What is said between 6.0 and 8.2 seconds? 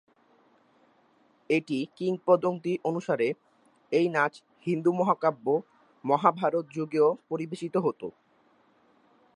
মহাভারত যুগেও পরিবেশিত হত।